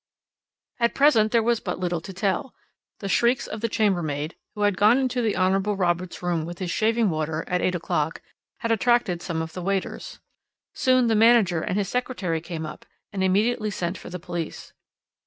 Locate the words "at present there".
0.79-1.43